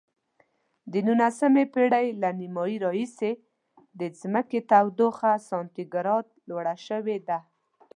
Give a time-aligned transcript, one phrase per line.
[0.91, 3.31] د نولسمې پیړۍ له نیمایي راهیسې
[3.99, 7.39] د ځمکې تودوخه سانتي ګراد لوړه شوې ده.